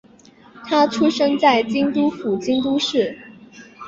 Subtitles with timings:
[0.65, 3.15] 她出生在京都府京都市。